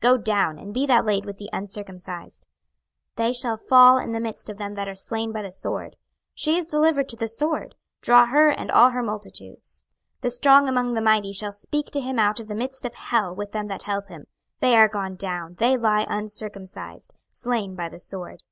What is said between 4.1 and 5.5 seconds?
the midst of them that are slain by the